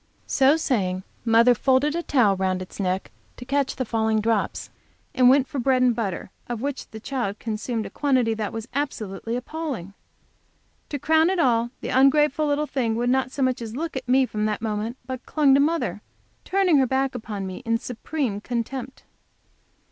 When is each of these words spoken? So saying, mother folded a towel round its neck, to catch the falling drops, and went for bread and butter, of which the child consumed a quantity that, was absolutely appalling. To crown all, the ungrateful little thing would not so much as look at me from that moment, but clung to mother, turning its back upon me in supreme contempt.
So 0.25 0.57
saying, 0.57 1.03
mother 1.23 1.53
folded 1.53 1.95
a 1.95 2.01
towel 2.01 2.35
round 2.35 2.59
its 2.63 2.79
neck, 2.79 3.11
to 3.37 3.45
catch 3.45 3.75
the 3.75 3.85
falling 3.85 4.19
drops, 4.19 4.71
and 5.13 5.29
went 5.29 5.45
for 5.45 5.59
bread 5.59 5.83
and 5.83 5.95
butter, 5.95 6.31
of 6.49 6.59
which 6.59 6.89
the 6.89 6.99
child 6.99 7.37
consumed 7.37 7.85
a 7.85 7.91
quantity 7.91 8.33
that, 8.33 8.51
was 8.51 8.67
absolutely 8.73 9.35
appalling. 9.35 9.93
To 10.89 10.97
crown 10.97 11.39
all, 11.39 11.69
the 11.81 11.89
ungrateful 11.89 12.47
little 12.47 12.65
thing 12.65 12.95
would 12.95 13.11
not 13.11 13.31
so 13.31 13.43
much 13.43 13.61
as 13.61 13.75
look 13.75 13.95
at 13.95 14.09
me 14.09 14.25
from 14.25 14.47
that 14.47 14.59
moment, 14.59 14.97
but 15.05 15.27
clung 15.27 15.53
to 15.53 15.59
mother, 15.59 16.01
turning 16.45 16.79
its 16.79 16.89
back 16.89 17.13
upon 17.13 17.45
me 17.45 17.57
in 17.57 17.77
supreme 17.77 18.41
contempt. 18.41 19.03